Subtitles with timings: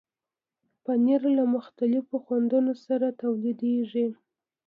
[0.83, 4.07] پنېر له مختلفو خوندونو سره تولیدېږي.